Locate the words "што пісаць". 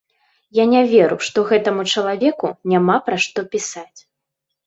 3.27-3.99